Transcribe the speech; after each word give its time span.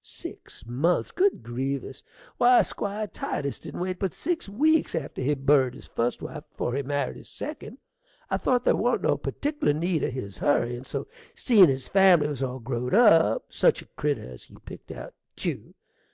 Six 0.00 0.64
months! 0.64 1.10
Good 1.10 1.42
grevious! 1.42 2.04
Why, 2.36 2.62
Squire 2.62 3.08
Titus 3.08 3.58
didn't 3.58 3.80
wait 3.80 3.98
but 3.98 4.12
six 4.14 4.48
weeks 4.48 4.94
after 4.94 5.20
he 5.22 5.34
buried 5.34 5.74
his 5.74 5.88
fust 5.88 6.22
wife 6.22 6.44
afore 6.54 6.76
he 6.76 6.82
married 6.84 7.16
his 7.16 7.28
second. 7.28 7.78
I 8.30 8.36
thought 8.36 8.64
ther' 8.64 8.76
wa'n't 8.76 9.02
no 9.02 9.16
partickler 9.16 9.72
need 9.74 10.04
o' 10.04 10.10
his 10.12 10.38
hurryin' 10.38 10.84
so, 10.84 11.08
seein' 11.34 11.68
his 11.68 11.88
family 11.88 12.28
was 12.28 12.44
all 12.44 12.60
growed 12.60 12.94
up. 12.94 13.46
Such 13.52 13.82
a 13.82 13.86
critter 13.86 14.30
as 14.30 14.44
he 14.44 14.54
pickt 14.64 14.92
out, 14.92 15.14
tew! 15.34 15.74